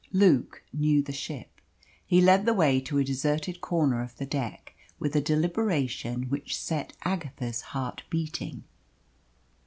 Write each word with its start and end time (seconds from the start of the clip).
Luke 0.13 0.63
knew 0.73 1.03
the 1.03 1.11
ship. 1.11 1.61
He 2.07 2.21
led 2.21 2.47
the 2.47 2.55
way 2.55 2.79
to 2.81 2.97
a 2.97 3.03
deserted 3.03 3.61
corner 3.61 4.01
of 4.01 4.17
the 4.17 4.25
deck, 4.25 4.73
with 4.97 5.15
a 5.15 5.21
deliberation 5.21 6.23
which 6.23 6.57
set 6.59 6.93
Agatha's 7.05 7.61
heart 7.77 8.01
beating. 8.09 8.63